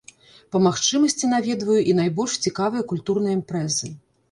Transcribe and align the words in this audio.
Па 0.53 0.61
магчымасці 0.67 1.29
наведваю 1.35 1.77
і 1.93 1.95
найбольш 2.01 2.39
цікавыя 2.49 2.89
культурныя 2.95 3.39
імпрэзы. 3.41 3.95